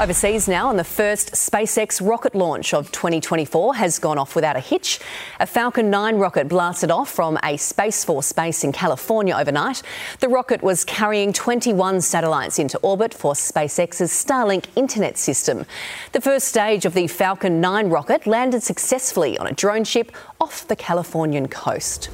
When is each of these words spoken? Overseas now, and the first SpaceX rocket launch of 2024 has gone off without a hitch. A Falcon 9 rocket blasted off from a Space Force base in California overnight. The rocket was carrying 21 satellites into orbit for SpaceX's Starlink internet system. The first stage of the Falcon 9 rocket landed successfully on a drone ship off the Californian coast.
Overseas 0.00 0.48
now, 0.48 0.70
and 0.70 0.78
the 0.78 0.82
first 0.82 1.34
SpaceX 1.34 2.04
rocket 2.04 2.34
launch 2.34 2.74
of 2.74 2.90
2024 2.90 3.76
has 3.76 4.00
gone 4.00 4.18
off 4.18 4.34
without 4.34 4.56
a 4.56 4.60
hitch. 4.60 4.98
A 5.38 5.46
Falcon 5.46 5.88
9 5.88 6.16
rocket 6.16 6.48
blasted 6.48 6.90
off 6.90 7.08
from 7.08 7.38
a 7.44 7.56
Space 7.56 8.04
Force 8.04 8.32
base 8.32 8.64
in 8.64 8.72
California 8.72 9.36
overnight. 9.36 9.82
The 10.18 10.28
rocket 10.28 10.64
was 10.64 10.84
carrying 10.84 11.32
21 11.32 12.00
satellites 12.00 12.58
into 12.58 12.76
orbit 12.78 13.14
for 13.14 13.34
SpaceX's 13.34 14.10
Starlink 14.10 14.64
internet 14.74 15.16
system. 15.16 15.64
The 16.10 16.20
first 16.20 16.48
stage 16.48 16.84
of 16.86 16.94
the 16.94 17.06
Falcon 17.06 17.60
9 17.60 17.88
rocket 17.88 18.26
landed 18.26 18.64
successfully 18.64 19.38
on 19.38 19.46
a 19.46 19.52
drone 19.52 19.84
ship 19.84 20.10
off 20.40 20.66
the 20.66 20.74
Californian 20.74 21.46
coast. 21.46 22.10